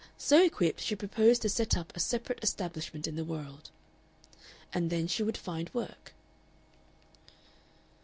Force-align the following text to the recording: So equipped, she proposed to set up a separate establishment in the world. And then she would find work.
So 0.17 0.41
equipped, 0.41 0.79
she 0.79 0.95
proposed 0.95 1.43
to 1.43 1.49
set 1.49 1.77
up 1.77 1.93
a 1.95 1.99
separate 1.99 2.43
establishment 2.43 3.07
in 3.07 3.13
the 3.17 3.23
world. 3.23 3.69
And 4.73 4.89
then 4.89 5.05
she 5.05 5.21
would 5.21 5.37
find 5.37 5.69
work. 5.75 6.13